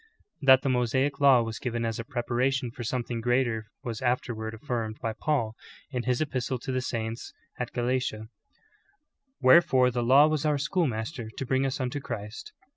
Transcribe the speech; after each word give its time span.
That 0.41 0.63
the 0.63 0.69
^losaic 0.69 1.19
law 1.19 1.43
was 1.43 1.59
given 1.59 1.85
as 1.85 1.99
a 1.99 2.03
preparation 2.03 2.71
for 2.71 2.83
something 2.83 3.21
greater 3.21 3.67
was 3.83 4.01
afterward 4.01 4.59
afiirmed 4.59 4.99
by 4.99 5.13
Paul, 5.13 5.55
in 5.91 6.05
his 6.05 6.21
epistle 6.21 6.57
to 6.57 6.71
the 6.71 6.81
saints 6.81 7.33
at 7.59 7.71
Galatia: 7.71 8.27
''Wherefore 9.43 9.91
the 9.91 10.01
law 10.01 10.25
was 10.25 10.43
our 10.43 10.57
schoolmaster 10.57 11.29
to 11.29 11.45
bring 11.45 11.67
us 11.67 11.79
unto 11.79 11.99
Christ." 11.99 12.51